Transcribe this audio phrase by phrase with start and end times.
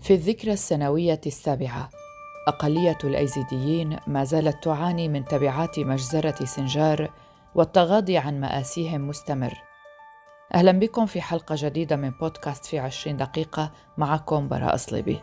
[0.00, 1.90] في الذكرى السنوية السابعة.
[2.48, 7.10] أقلية الأيزيديين ما زالت تعاني من تبعات مجزرة سنجار
[7.54, 9.54] والتغاضي عن مآسيهم مستمر.
[10.54, 13.72] أهلا بكم في حلقة جديدة من بودكاست في عشرين دقيقة.
[13.98, 15.20] معكم براء صليبي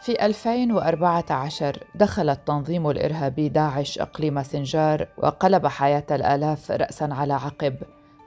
[0.00, 7.76] في 2014 دخل التنظيم الإرهابي داعش إقليم سنجار وقلب حياة الآلاف رأسا على عقب.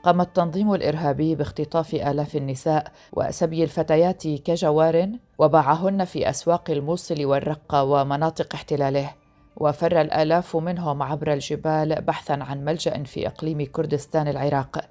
[0.03, 8.55] قام التنظيم الإرهابي باختطاف آلاف النساء وسبي الفتيات كجوار وباعهن في أسواق الموصل والرقة ومناطق
[8.55, 9.11] احتلاله
[9.57, 14.89] وفر الآلاف منهم عبر الجبال بحثا عن ملجأ في إقليم كردستان العراق.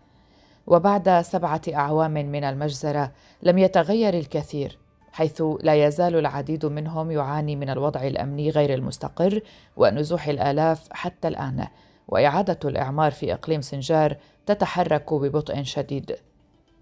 [0.66, 4.78] وبعد سبعة أعوام من المجزرة لم يتغير الكثير
[5.12, 9.40] حيث لا يزال العديد منهم يعاني من الوضع الأمني غير المستقر
[9.76, 11.66] ونزوح الآلاف حتى الآن.
[12.08, 16.16] وإعادة الإعمار في إقليم سنجار تتحرك ببطء شديد.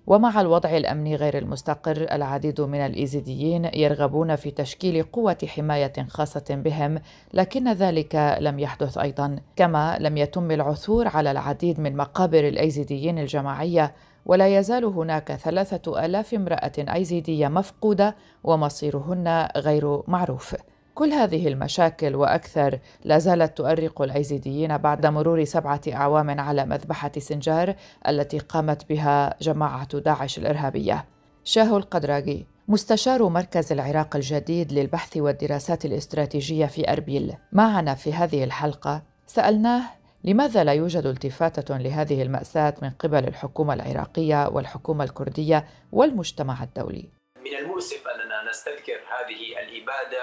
[0.07, 7.01] ومع الوضع الأمني غير المستقر العديد من الإيزيديين يرغبون في تشكيل قوة حماية خاصة بهم
[7.35, 9.37] لكن ذلك لم يحدث أيضا.
[9.57, 13.95] كما لم يتم العثور على العديد من مقابر الإيزيديين الجماعية
[14.27, 20.57] ولا يزال هناك ثلاثة آلاف امرأة أيزيدية مفقودة ومصيرهن غير معروف.
[21.01, 27.75] كل هذه المشاكل وأكثر لا زالت تؤرق الأيزيديين بعد مرور سبعة أعوام على مذبحة سنجار
[28.09, 31.05] التي قامت بها جماعة داعش الإرهابية
[31.45, 39.03] شاهو القدراجي مستشار مركز العراق الجديد للبحث والدراسات الاستراتيجية في أربيل معنا في هذه الحلقة
[39.27, 39.83] سألناه
[40.25, 47.57] لماذا لا يوجد التفاتة لهذه المأساة من قبل الحكومة العراقية والحكومة الكردية والمجتمع الدولي؟ من
[47.57, 50.21] المؤسف أننا نستذكر هذه الإبادة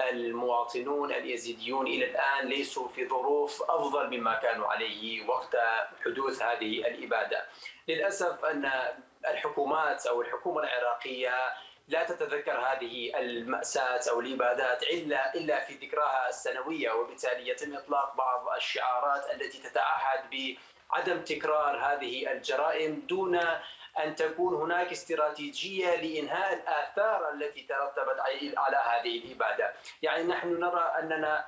[0.00, 5.56] والمواطنون اليزيديون إلى الآن ليسوا في ظروف أفضل مما كانوا عليه وقت
[6.04, 7.44] حدوث هذه الإبادة.
[7.88, 8.70] للأسف أن
[9.28, 11.34] الحكومات أو الحكومة العراقية
[11.88, 18.48] لا تتذكر هذه المأساة أو الإبادات إلا إلا في ذكراها السنوية وبالتالي يتم إطلاق بعض
[18.56, 20.20] الشعارات التي تتعهد
[20.90, 23.40] بعدم تكرار هذه الجرائم دون
[24.04, 28.20] أن تكون هناك استراتيجية لإنهاء الآثار التي ترتبت
[28.56, 29.72] على هذه الإبادة.
[30.02, 31.44] يعني نحن نرى أننا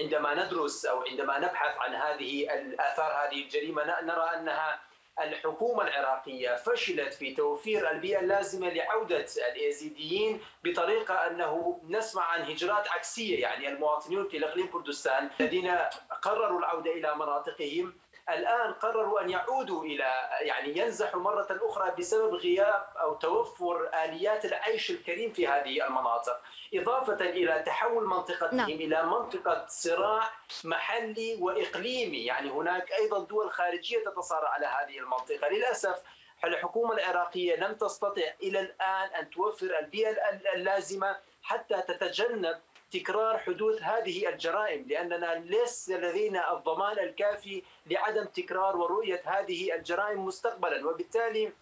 [0.00, 4.80] عندما ندرس أو عندما نبحث عن هذه الآثار هذه الجريمة نرى أنها
[5.20, 13.42] الحكومة العراقية فشلت في توفير البيئة اللازمة لعودة الإيزيديين بطريقة أنه نسمع عن هجرات عكسية.
[13.42, 15.78] يعني المواطنون في إقليم كردستان الذين
[16.22, 17.94] قرروا العودة إلى مناطقهم
[18.30, 24.90] الآن قرروا أن يعودوا إلى يعني ينزحوا مرة أخرى بسبب غياب أو توفر آليات العيش
[24.90, 26.40] الكريم في هذه المناطق
[26.74, 28.70] إضافة إلى تحول منطقتهم نعم.
[28.70, 30.30] إلى منطقة صراع
[30.64, 36.02] محلي وإقليمي يعني هناك أيضا دول خارجية تتصارع على هذه المنطقة للأسف
[36.44, 40.10] الحكومة العراقية لم تستطع إلى الآن أن توفر البيئة
[40.54, 42.58] اللازمة حتى تتجنب
[42.90, 50.86] تكرار حدوث هذه الجرائم لأننا ليس لدينا الضمان الكافي لعدم تكرار ورؤيه هذه الجرائم مستقبلا
[50.86, 51.52] وبالتالي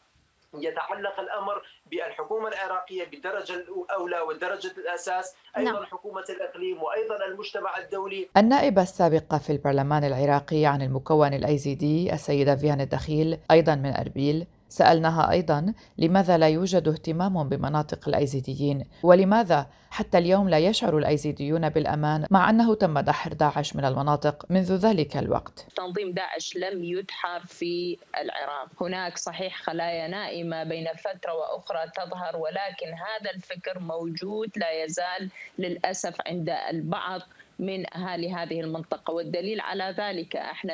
[0.54, 5.84] يتعلق الأمر بالحكومة العراقية بالدرجه الأولى والدرجه الأساس أيضا نعم.
[5.84, 8.28] حكومة الإقليم وأيضا المجتمع الدولي.
[8.36, 15.31] النائبة السابقة في البرلمان العراقي عن المكون الايزيدي السيدة فيان الدخيل أيضا من أربيل سألناها
[15.31, 22.50] أيضا لماذا لا يوجد اهتمام بمناطق الأيزيديين؟ ولماذا حتى اليوم لا يشعر الأيزيديون بالأمان مع
[22.50, 25.66] أنه تم دحر داعش من المناطق منذ ذلك الوقت.
[25.77, 32.87] تنظيم داعش لم يدحر في العراق، هناك صحيح خلايا نائمة بين فترة وأخرى تظهر ولكن
[32.87, 37.21] هذا الفكر موجود لا يزال للأسف عند البعض.
[37.59, 40.72] من أهالي هذه المنطقة والدليل على ذلك إحنا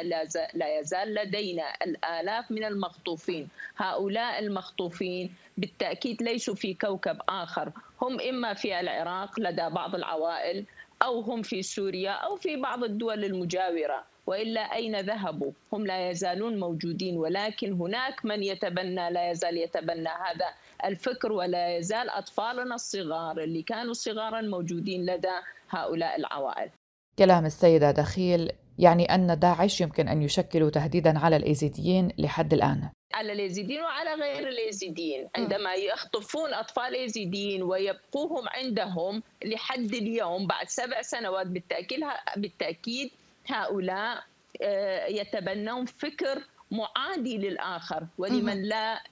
[0.55, 7.73] لا يزال لدينا الآلاف من المخطوفين هؤلاء المخطوفين بالتأكيد ليسوا في كوكب آخر
[8.03, 10.65] هم إما في العراق لدى بعض العوائل
[11.03, 16.61] أو هم في سوريا أو في بعض الدول المجاورة وإلا أين ذهبوا؟ هم لا يزالون
[16.61, 20.49] موجودين ولكن هناك من يتبنى لا يزال يتبنى هذا
[20.85, 25.37] الفكر ولا يزال أطفالنا الصغار اللي كانوا صغارا موجودين لدى
[25.71, 26.71] هؤلاء العوائل.
[27.19, 32.91] كلام السيدة دخيل يعني أن داعش يمكن أن يشكلوا تهديدا على الإيزيديين لحد الآن.
[33.15, 41.03] على اليزيديين وعلى غير اليزيديين عندما يخطفون أطفال يزيديين ويبقوهم عندهم لحد اليوم بعد سبع
[41.03, 42.01] سنوات بالتأكيد
[42.37, 43.11] بالتأكيد
[43.47, 44.25] هؤلاء
[44.63, 48.07] آه، يتبنون فكر معادي للآخر.
[48.19, 49.03] ولمن لا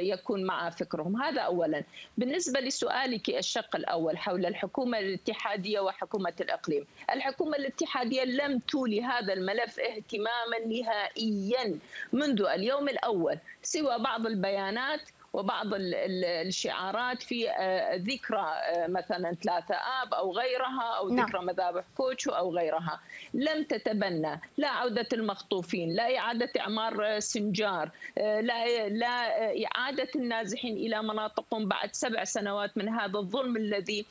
[0.00, 1.22] يكون مع فكرهم.
[1.22, 1.82] هذا أولا.
[2.18, 6.86] بالنسبة لسؤالك الشق الأول حول الحكومة الاتحادية وحكومة الإقليم.
[7.10, 11.78] الحكومة الاتحادية لم تولي هذا الملف اهتماما نهائيا
[12.12, 15.00] منذ اليوم الأول سوى بعض البيانات
[15.34, 21.26] وبعض الشعارات في آه، ذكرى آه، مثلا ثلاثة آب أو غيرها أو نعم.
[21.26, 23.00] ذكرى مذابح كوتشو أو غيرها.
[23.34, 24.40] لم تتبنى.
[24.56, 29.26] لا عودة المخطوفين لا إعادة إعمار سنجار آه، لا, لا
[29.66, 34.06] إعادة النازحين إلى مناطقهم بعد سبع سنوات من هذا الظلم الذي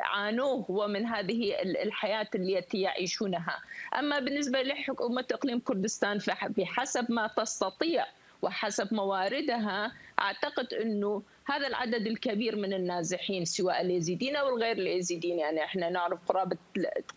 [0.00, 3.58] عانوه ومن هذه الحياة التي يعيشونها.
[3.98, 8.06] أما بالنسبة لحكومة إقليم كردستان فبحسب ما تستطيع
[8.42, 15.64] وحسب مواردها أعتقد إنه هذا العدد الكبير من النازحين سواء اليزيديين أو الغير اليزيديين يعني
[15.64, 16.56] إحنا نعرف قرابة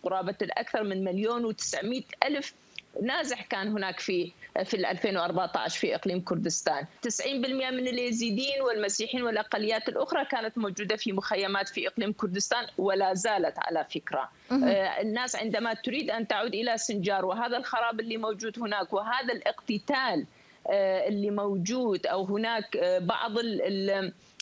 [0.02, 2.54] قرابة الأكثر من مليون و900 ألف
[3.02, 4.32] نازح كان هناك في
[4.64, 6.86] في 2014 في إقليم كردستان.
[7.02, 7.26] 90%
[7.70, 13.86] من اليزيديين والمسيحيين والأقليات الأخرى كانت موجودة في مخيمات في إقليم كردستان ولا زالت على
[13.94, 14.30] فكرة.
[14.52, 20.26] آه، الناس عندما تريد أن تعود إلى سنجار وهذا الخراب اللي موجود هناك وهذا الاقتتال
[21.08, 23.32] اللي موجود أو هناك آه، بعض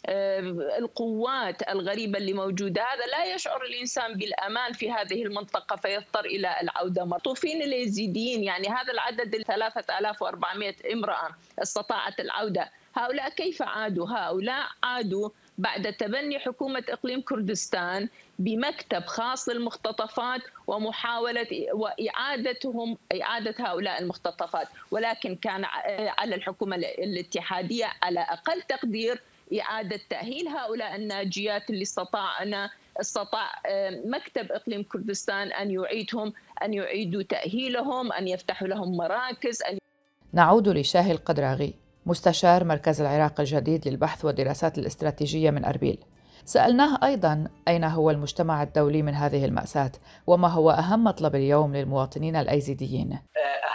[0.07, 0.39] آه،
[0.79, 2.83] القوات الغريبة اللي موجودة.
[2.83, 8.93] هذا لا يشعر الإنسان بالأمان في هذه المنطقة فيضطر إلى العودة مطوفين اليزيديين يعني هذا
[8.93, 11.29] العدد 3400 امرأة
[11.63, 12.71] استطاعت العودة.
[12.95, 15.29] هؤلاء كيف عادوا؟ هؤلاء عادوا
[15.59, 18.09] بعد تبني حكومة إقليم كردستان
[18.39, 24.69] بمكتب خاص للمختطفات ومحاولة وإعادتهم إعادة هؤلاء المختطفات.
[24.91, 25.65] ولكن كان
[26.19, 29.23] على الحكومة الاتحادية على أقل تقدير
[29.61, 33.63] إعادة تأهيل هؤلاء الناجيات اللي استطاعنا استطاع
[34.05, 39.79] مكتب إقليم كردستان أن يعيدهم أن يعيدوا تأهيلهم أن يفتحوا لهم مراكز أن
[40.33, 41.84] نعود لشاهي القدراغي.
[42.07, 46.05] مستشار مركز العراق الجديد للبحث والدراسات الاستراتيجية من أربيل.
[46.45, 49.93] سألناه أيضا أين هو المجتمع الدولي من هذه المأساة
[50.27, 53.19] وما هو أهم مطلب اليوم للمواطنين الأيزيديين؟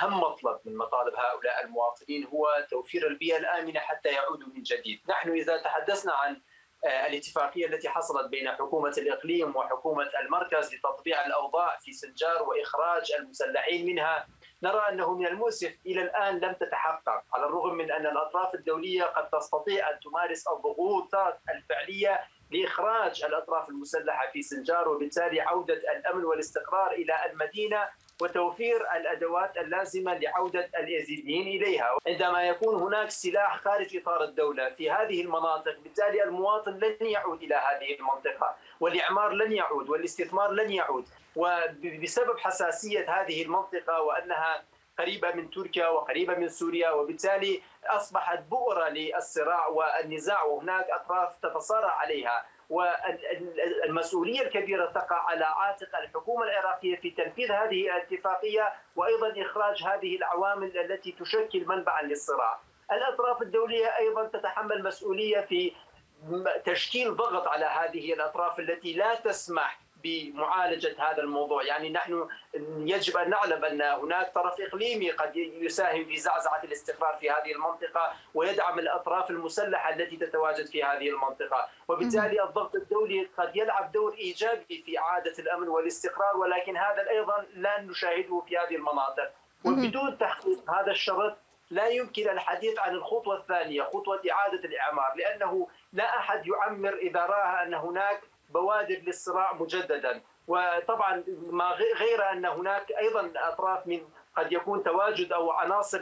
[0.01, 4.99] أهم مطلب من مطالب هؤلاء المواطنين هو توفير البيئة الآمنة حتى يعودوا من جديد.
[5.09, 6.41] نحن إذا تحدثنا عن
[6.85, 13.85] آه، الاتفاقية التي حصلت بين حكومة الإقليم وحكومة المركز لتطبيع الأوضاع في سنجار وإخراج المسلحين
[13.85, 14.27] منها
[14.63, 19.29] نرى أنه من المؤسف إلى الآن لم تتحقق على الرغم من أن الأطراف الدولية قد
[19.29, 22.19] تستطيع أن تمارس الضغوطات الفعلية
[22.51, 27.89] لإخراج الأطراف المسلحة في سنجار وبالتالي عودة الأمن والاستقرار إلى المدينة
[28.21, 35.21] وتوفير الأدوات اللازمة لعودة اليزيديين إليها، عندما يكون هناك سلاح خارج إطار الدولة في هذه
[35.21, 41.05] المناطق، بالتالي المواطن لن يعود إلى هذه المنطقة، والإعمار لن يعود، والاستثمار لن يعود،
[41.35, 44.63] وبسبب حساسية هذه المنطقة وأنها
[44.99, 52.45] قريبة من تركيا وقريبة من سوريا وبالتالي أصبحت بؤرة للصراع والنزاع وهناك أطراف تتصارع عليها.
[52.69, 60.77] والمسؤولية الكبيرة تقع على عاتق الحكومة العراقية في تنفيذ هذه الاتفاقية وأيضا إخراج هذه العوامل
[60.77, 62.59] التي تشكل منبعا للصراع.
[62.91, 65.73] الأطراف الدولية أيضا تتحمل مسؤولية في
[66.65, 72.27] تشكيل ضغط على هذه الأطراف التي لا تسمح بمعالجة هذا الموضوع، يعني نحن
[72.77, 78.13] يجب أن نعلم أن هناك طرف إقليمي قد يساهم في زعزعة الاستقرار في هذه المنطقة
[78.33, 84.83] ويدعم الأطراف المسلحة التي تتواجد في هذه المنطقة، وبالتالي الضغط الدولي قد يلعب دور إيجابي
[84.85, 89.31] في إعادة الأمن والاستقرار ولكن هذا أيضا لا نشاهده في هذه المناطق،
[89.65, 91.37] وبدون تحقيق هذا الشرط
[91.71, 97.63] لا يمكن الحديث عن الخطوة الثانية، خطوة إعادة الإعمار، لأنه لا أحد يعمر إذا رأى
[97.63, 100.21] أن هناك بوادر للصراع مجددا.
[100.47, 104.01] وطبعا ما غير أن هناك أيضا أطراف من
[104.35, 106.01] قد يكون تواجد أو عناصر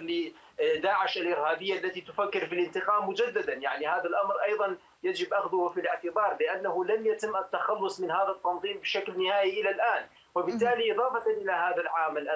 [0.59, 6.37] لداعش الإرهابية التي تفكر في الانتقام مجددا، يعني هذا الأمر أيضا يجب أخذه في الاعتبار
[6.39, 11.81] لأنه لم يتم التخلص من هذا التنظيم بشكل نهائي إلى الآن، وبالتالي إضافة إلى هذا
[11.81, 12.29] العامل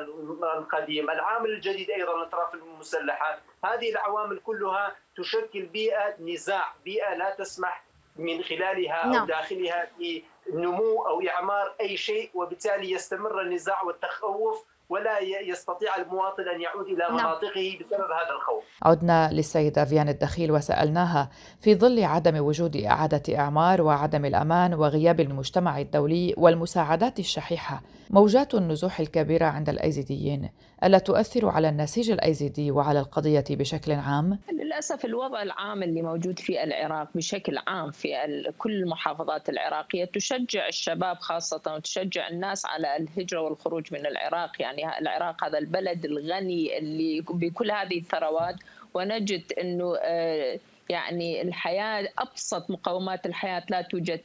[0.44, 7.84] القديم، العامل الجديد أيضا الأطراف المسلحة، هذه العوامل كلها تشكل بيئة نزاع، بيئة لا تسمح
[8.16, 9.28] من خلالها أو نعم.
[9.28, 15.20] داخلها في نمو أو إعمار أي شيء وبالتالي يستمر النزاع والتخوف ولا
[15.50, 17.14] يستطيع المواطن أن يعود إلى نعم.
[17.14, 18.64] مناطقه بسبب هذا الخوف.
[18.84, 21.30] عدنا للسيده فيان الدخيل وسألناها
[21.62, 29.00] في ظل عدم وجود إعادة إعمار وعدم الأمان وغياب المجتمع الدولي والمساعدات الشحيحة، موجات النزوح
[29.00, 30.50] الكبيرة عند الأيزيديين
[30.84, 36.64] ألا تؤثر على النسيج الأيزيدي وعلى القضية بشكل عام؟ للأسف الوضع العام اللي موجود في
[36.64, 38.10] العراق بشكل عام في
[38.58, 45.44] كل المحافظات العراقية تشجع الشباب خاصة وتشجع الناس على الهجرة والخروج من العراق يعني العراق
[45.44, 48.56] هذا البلد الغني اللي بكل هذه الثروات.
[48.94, 50.60] ونجد إنه آه،
[50.90, 54.22] يعني الحياة أبسط مقومات الحياة لا توجد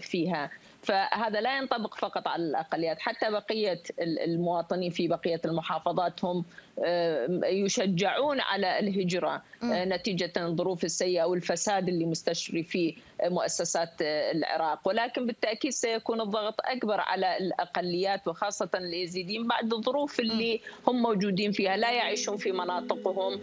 [0.00, 0.50] فيها.
[0.84, 6.44] فهذا لا ينطبق فقط على الأقليات حتى بقية المواطنين في بقية المحافظات هم
[7.44, 14.88] يشجعون على الهجرة آه، نتيجة الظروف السيئة والفساد اللي مستشري فيه مؤسسات آه، العراق.
[14.88, 21.76] ولكن بالتأكيد سيكون الضغط أكبر على الأقليات وخاصة اليزيديين بعد الظروف اللي هم موجودين فيها
[21.76, 23.40] لا يعيشون في مناطقهم.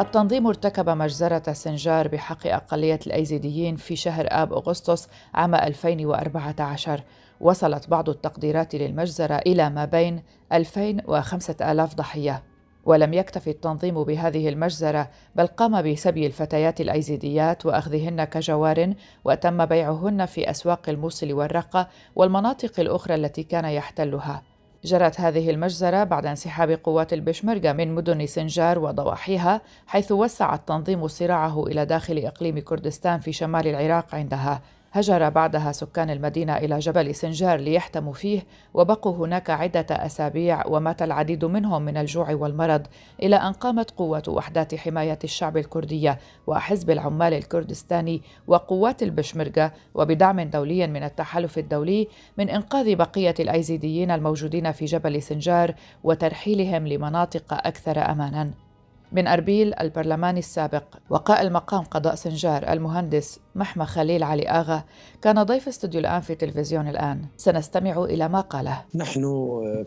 [0.00, 7.02] التنظيم ارتكب مجزرة سنجار بحق أقلية الأيزيديين في شهر آب أغسطس عام 2014
[7.40, 12.42] وصلت بعض التقديرات للمجزرة إلى ما بين 2000 و 5000 ضحية.
[12.84, 20.50] ولم يكتفي التنظيم بهذه المجزرة بل قام بسبي الفتيات الأيزيديات وأخذهن كجوار وتم بيعهن في
[20.50, 24.42] أسواق الموصل والرقة والمناطق الأخرى التي كان يحتلها.
[24.84, 31.66] جرت هذه المجزرة بعد انسحاب قوات البشمركة من مدن سنجار وضواحيها حيث وسع التنظيم صراعه
[31.66, 34.60] إلى داخل إقليم كردستان في شمال العراق عندها.
[34.92, 38.42] هجر بعدها سكان المدينة إلى جبل سنجار ليحتموا فيه
[38.74, 42.86] وبقوا هناك عدة أسابيع ومات العديد منهم من الجوع والمرض
[43.22, 50.86] إلى أن قامت قوة وحدات حماية الشعب الكردية وحزب العمال الكردستاني وقوات البشمركة وبدعم دولي
[50.86, 58.69] من التحالف الدولي من إنقاذ بقية الأيزيديين الموجودين في جبل سنجار وترحيلهم لمناطق أكثر أماناً.
[59.12, 64.84] من أربيل البرلماني السابق وقائل مقام قضاء سنجار المهندس محمى خليل علي آغا
[65.22, 67.24] كان ضيف استوديو الآن في تلفزيون الآن.
[67.36, 68.84] سنستمع إلى ما قاله.
[68.94, 69.24] نحن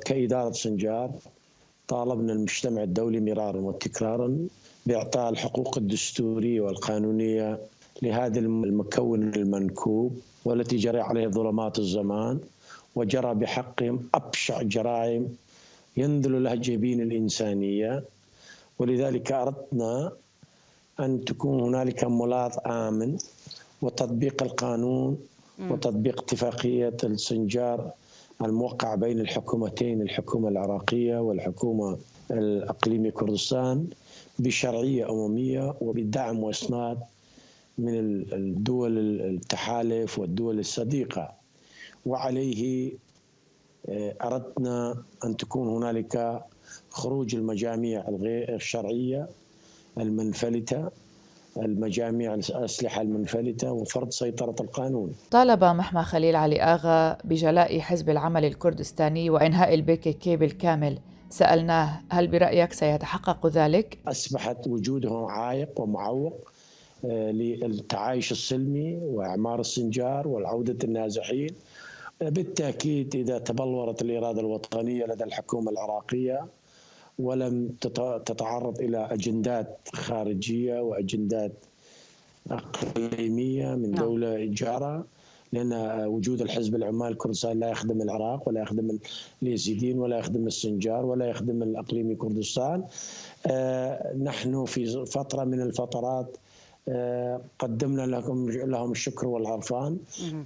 [0.05, 1.11] كإدارة سنجار
[1.87, 4.37] طالبنا المجتمع الدولي مرارا وتكرارا
[4.85, 7.59] بإعطاء الحقوق الدستورية والقانونية
[8.01, 12.39] لهذا المكون المنكوب والتي جرى عليه ظلمات الزمان
[12.95, 15.35] وجرى بحقهم أبشع جرائم
[15.97, 18.03] ينذل لها جبين الإنسانية
[18.79, 20.11] ولذلك أردنا
[20.99, 23.17] أن تكون هنالك ملاط آمن
[23.81, 25.17] وتطبيق القانون
[25.59, 27.91] وتطبيق اتفاقية السنجار
[28.41, 31.97] الموقع بين الحكومتين الحكومة العراقية والحكومة
[32.31, 33.87] الأقليمية كردستان
[34.39, 36.99] بشرعية أممية وبدعم وإسناد
[37.77, 37.93] من
[38.33, 41.31] الدول التحالف والدول الصديقة.
[42.05, 42.91] وعليه
[43.89, 46.43] آه، أردنا أن تكون هنالك
[46.93, 49.27] خروج المجاميع الغير الشرعية
[49.97, 50.89] المنفلتة
[51.57, 55.11] المجاميع الأسلحة المنفلتة وفرض سيطرة القانون.
[55.31, 60.99] طالب محمى خليل علي آغا بجلاء حزب العمل الكردستاني وإنهاء البي كي بالكامل.
[61.29, 66.49] سألناه هل برأيك سيتحقق ذلك؟ أصبحت وجودهم عائق ومعوق
[67.05, 71.49] آه، للتعايش السلمي وإعمار السنجار والعودة النازحين.
[72.21, 76.45] بالتأكيد إذا تبلورت الإرادة الوطنية لدى الحكومة العراقية
[77.19, 77.67] ولم
[78.25, 81.53] تتعرض إلى أجندات خارجية وأجندات
[82.51, 84.03] أقليمية من نعم.
[84.05, 85.05] دولة جارة
[85.53, 85.73] لأن
[86.05, 88.99] وجود الحزب العمال الكردستاني لا يخدم العراق ولا يخدم
[89.43, 92.83] اليزيديين ولا يخدم السنجار ولا يخدم الأقليمي كردستان
[93.47, 96.37] آه، نحن في فترة من الفترات
[97.59, 99.97] قدمنا لهم لهم الشكر والعرفان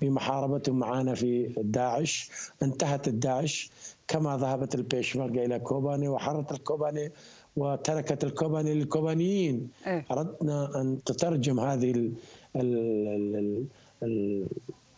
[0.01, 2.29] بمحاربتهم معنا في داعش
[2.63, 3.71] انتهت الداعش
[4.07, 7.11] كما ذهبت البيشمركة إلى كوباني وحررت الكوباني
[7.57, 9.69] وتركت الكوباني للكوبانيين.
[9.87, 12.11] إيه؟ أردنا أن تترجم هذه ال
[12.55, 13.65] ال
[14.03, 14.47] ال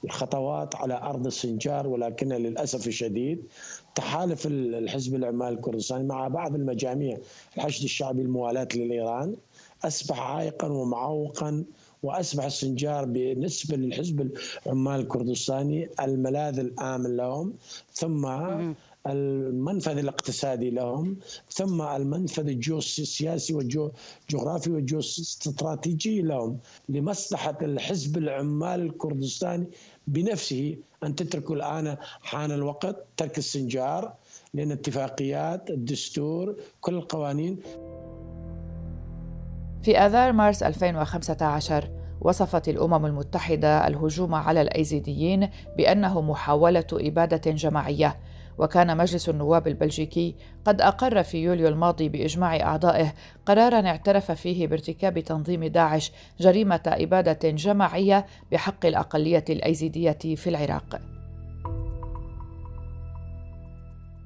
[0.03, 3.43] الخطوات على أرض السنجار ولكن للأسف الشديد
[3.95, 7.17] تحالف الحزب العمال الكردستاني مع بعض المجاميع
[7.57, 9.35] الحشد الشعبي الموالاة للإيران.
[9.83, 11.63] أصبح عائقا ومعوقا
[12.03, 14.31] وأصبح السنجار بالنسبة للحزب
[14.65, 17.53] العمال الكردستاني الملاذ الامن لهم
[17.93, 18.25] ثم
[19.07, 21.17] المنفذ الاقتصادي لهم
[21.51, 26.57] ثم المنفذ الجيوسياسي والجغرافي والجيوستراتيجي لهم
[26.89, 29.67] لمصلحة الحزب العمال الكردستاني
[30.07, 30.77] بنفسه.
[31.03, 34.13] أن تتركوا الآن حان الوقت ترك السنجار
[34.53, 37.59] لأن اتفاقيات الدستور كل القوانين.
[39.81, 41.89] في آذار مارس 2015
[42.21, 48.17] وصفت الأمم المتحدة الهجوم على الأيزيديين بأنه محاولة إبادة جماعية
[48.57, 53.13] وكان مجلس النواب البلجيكي قد أقر في يوليو الماضي بإجماع أعضائه
[53.45, 61.01] قرارا اعترف فيه بارتكاب تنظيم داعش جريمة إبادة جماعية بحق الأقلية الأيزيدية في العراق.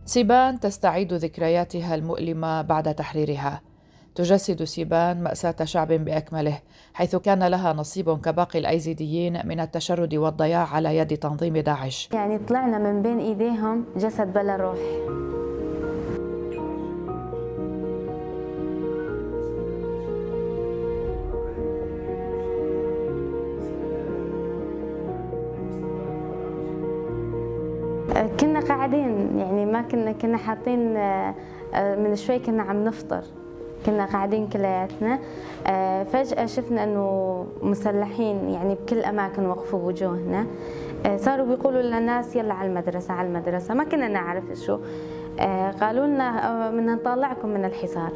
[0.05, 3.73] سيبان تستعيد ذكرياتها المؤلمة بعد تحريرها.
[4.15, 6.60] تجسد سيبان مأساة شعب بأكمله
[6.93, 12.10] حيث كان لها نصيب كباقي الأيزيديين من التشرد والضياع على يد تنظيم داعش.
[12.13, 14.79] يعني طلعنا من بين إيديهم جسد بلا روح.
[28.39, 31.36] كنا قاعدين يعني ما كنا كنا حاطين آه،
[31.74, 33.42] آه، من شوي كنا عم نفطر.
[33.85, 35.19] كنا قاعدين كلياتنا.
[36.03, 40.45] فجأة شفنا أنه مسلحين يعني بكل أماكن وقفوا وجوهنا
[41.15, 43.73] صاروا بيقولوا للناس يلا على المدرسة على المدرسة.
[43.73, 44.79] ما كنا نعرف شو.
[45.81, 48.11] قالوا لنا بدنا نطلعكم من الحصار.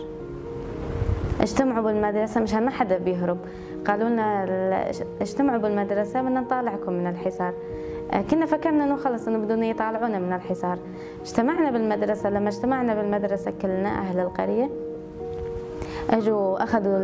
[1.41, 3.37] اجتمعوا بالمدرسة مشان ما حدا بيهرب.
[3.87, 4.45] قالوا لنا
[5.21, 7.53] اجتمعوا بالمدرسة بدنا نطلعكم من الحصار.
[8.11, 10.77] آه، كنا فكرنا إنه خلص إنه بدهم يطالعونا من الحصار.
[11.21, 12.29] اجتمعنا بالمدرسة.
[12.29, 14.69] لما اجتمعنا بالمدرسة كلنا أهل القرية.
[16.09, 16.97] أجوا أخذوا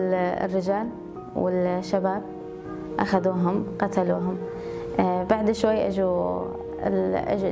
[0.45, 0.87] الرجال
[1.35, 2.21] والشباب
[2.99, 4.37] أخذوهم قتلوهم.
[4.99, 6.41] آه، بعد شوي أجوا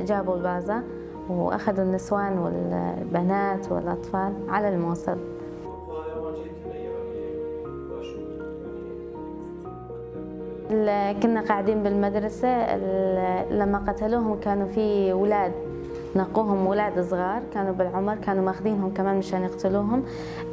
[0.04, 0.82] جابوا البازا
[1.28, 5.16] وأخذوا النسوان والبنات والأطفال على الموصل.
[11.22, 12.76] كنا قاعدين بالمدرسة
[13.50, 15.52] لما قتلوهم كانوا في أولاد
[16.16, 20.04] نقوهم أولاد صغار كانوا بالعمر كانوا ماخذينهم كمان مشان يقتلوهم.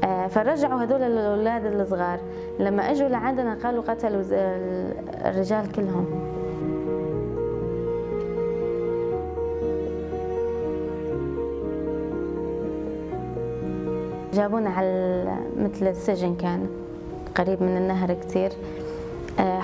[0.03, 2.19] آه، فرجعوا هذول الأولاد الصغار.
[2.59, 4.23] لما أجوا لعندنا قالوا قتلوا
[5.25, 6.05] الرجال كلهم.
[14.33, 15.25] جابونا على
[15.57, 16.67] مثل السجن كان
[17.35, 18.51] قريب من النهر كثير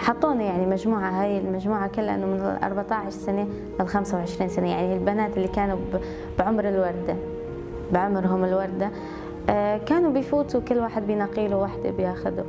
[0.06, 3.48] حطونا يعني مجموعة هاي المجموعة كلها إنه من 14 سنة
[3.80, 5.78] لل 25 سنة يعني البنات اللي كانوا
[6.40, 7.16] بعمر الوردة
[7.92, 8.90] بعمرهم الوردة.
[9.50, 12.46] آه، كانوا بيفوتوا كل واحد بينقي له وحدة بياخذوا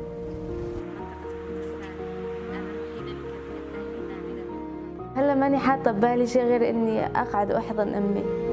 [5.16, 8.45] هلا ماني حاطة ببالي شيء غير إني أقعد وأحضن أمي.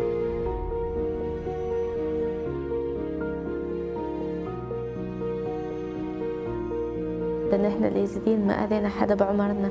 [7.64, 9.70] إن إحنا اليزيديين ما آذينا حدا بعمرنا.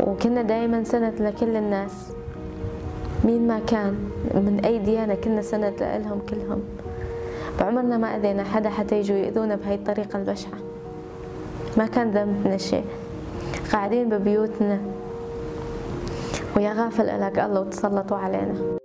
[0.00, 2.12] وكنا دائما سند لكل الناس.
[3.24, 3.94] مين ما كان
[4.34, 6.62] من أي ديانة كنا سند لهم كلهم.
[7.60, 10.58] بعمرنا ما آذينا حدا حتى يجوا يأذونا بهي الطريقة البشعة.
[11.76, 12.84] ما كان ذنبنا شيء.
[13.72, 14.78] قاعدين ببيوتنا.
[16.56, 18.81] ويا غافل ألاك الله وتسلطوا علينا.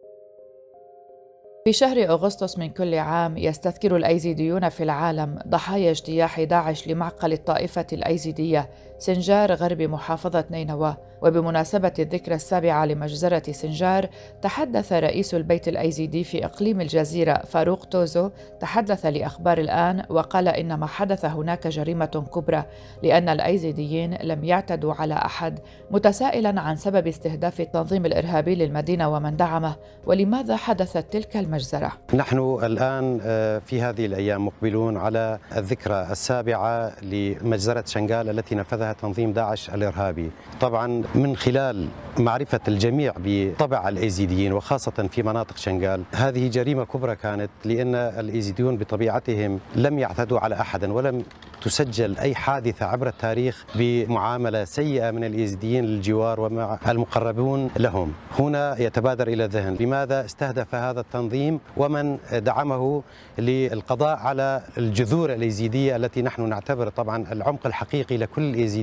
[1.67, 7.85] في شهر أغسطس من كل عام يستذكر الأيزيديون في العالم ضحايا اجتياح داعش لمعقل الطائفة
[7.93, 10.97] الأيزيدية سنجار غرب محافظة نينوى.
[11.21, 14.09] وبمناسبة الذكرى السابعة لمجزرة سنجار
[14.41, 18.29] تحدث رئيس البيت الأيزيدي في إقليم الجزيرة فاروق توزو.
[18.59, 22.65] تحدث لأخبار الآن وقال إن ما حدث هناك جريمة كبرى
[23.03, 25.59] لأن الأيزيديين لم يعتدوا على أحد
[25.91, 29.75] متسائلا عن سبب استهداف التنظيم الإرهابي للمدينة ومن دعمه.
[30.05, 37.83] ولماذا حدثت تلك المجزرة؟ نحن الآن آه، في هذه الأيام مقبلون على الذكرى السابعة لمجزرة
[37.87, 40.31] شنغال التي نفذها تنظيم داعش الإرهابي.
[40.61, 41.87] طبعا من خلال
[42.19, 49.59] معرفة الجميع بطبع الإيزيديين وخاصة في مناطق شنغال هذه جريمة كبرى كانت لأن الإيزيديون بطبيعتهم
[49.75, 51.23] لم يعتدوا على أحد ولم
[51.61, 58.13] تسجل أي حادثة عبر التاريخ بمعاملة سيئة من الإيزيديين للجوار ومع المقربون لهم.
[58.39, 63.03] هنا يتبادر إلى الذهن لماذا استهدف هذا التنظيم ومن دعمه
[63.37, 68.76] للقضاء على الجذور الإيزيدية التي نحن نعتبر طبعا العمق الحقيقي لكل الإيزيديين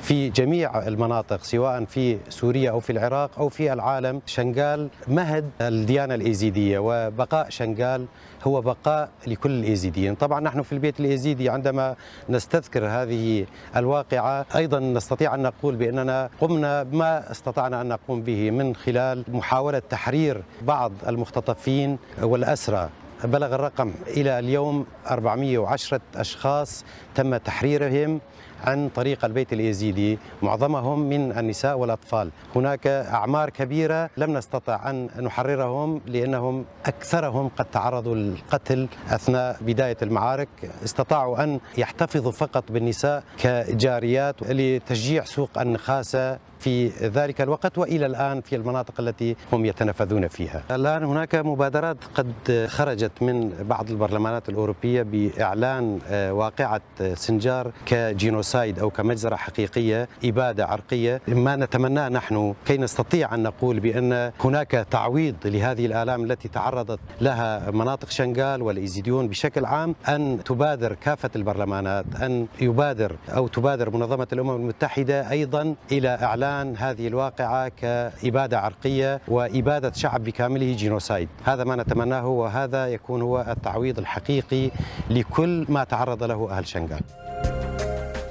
[0.00, 4.22] في جميع المناطق سواء في سوريا أو في العراق أو في العالم.
[4.26, 8.06] شنغال مهد الديانة الإيزيدية وبقاء شنغال
[8.44, 10.14] هو بقاء لكل الإيزيديين.
[10.14, 11.96] طبعا نحن في البيت الإيزيدي عندما
[12.28, 13.46] نستذكر هذه
[13.76, 19.78] الواقعة أيضا نستطيع أن نقول بأننا قمنا بما استطعنا أن نقوم به من خلال محاولة
[19.78, 22.88] تحرير بعض المختطفين والأسرى.
[23.24, 28.20] بلغ الرقم إلى اليوم 410 أشخاص تم تحريرهم
[28.64, 30.18] عن طريق البيت اليزيدي.
[30.42, 32.30] معظمهم من النساء والأطفال.
[32.56, 40.48] هناك أعمار كبيرة لم نستطع أن نحررهم لأنهم أكثرهم قد تعرضوا للقتل أثناء بداية المعارك.
[40.84, 48.56] استطاعوا أن يحتفظوا فقط بالنساء كجاريات لتشجيع سوق النخاسة في ذلك الوقت وإلى الآن في
[48.56, 50.62] المناطق التي هم يتنفذون فيها.
[50.70, 56.80] الآن هناك مبادرات قد خرجت من بعض البرلمانات الأوروبية بإعلان آه، واقعة
[57.14, 63.80] سنجار ك genocide أو كمجزرة حقيقية إبادة عرقية، ما نتمناه نحن كي نستطيع أن نقول
[63.80, 70.92] بأن هناك تعويض لهذه الآلام التي تعرضت لها مناطق شنغال والإيزيديون بشكل عام أن تبادر
[70.94, 77.68] كافة البرلمانات أن يبادر أو تبادر منظمة الأمم المتحدة أيضا إلى إعلان إعلان هذه الواقعة
[77.68, 81.28] كإبادة عرقية وإبادة شعب بكامله genocide.
[81.44, 84.70] هذا ما نتمناه وهذا يكون هو التعويض الحقيقي
[85.10, 87.00] لكل ما تعرض له أهل شنغال.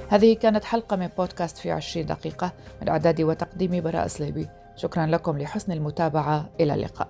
[0.10, 2.52] هذه كانت حلقة من بودكاست في عشرين دقيقة
[2.82, 4.48] من إعدادي وتقديمي براء سليبي.
[4.76, 6.46] شكرا لكم لحسن المتابعة.
[6.60, 7.08] إلى اللقاء.